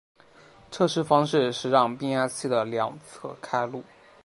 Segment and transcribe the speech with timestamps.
[0.71, 3.83] 测试方式是让变压器的二次侧开路。